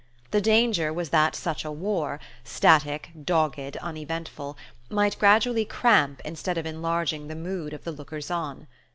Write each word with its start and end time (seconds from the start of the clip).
The 0.31 0.41
danger 0.41 0.91
was 0.91 1.11
that 1.11 1.35
such 1.35 1.63
a 1.63 1.71
war 1.71 2.19
static, 2.43 3.11
dogged, 3.23 3.77
uneventful 3.77 4.57
might 4.89 5.19
gradually 5.19 5.63
cramp 5.63 6.21
instead 6.25 6.57
of 6.57 6.65
enlarging 6.65 7.27
the 7.27 7.35
mood 7.35 7.71
of 7.71 7.83
the 7.83 7.91
lookers 7.91 8.31
on. 8.31 8.65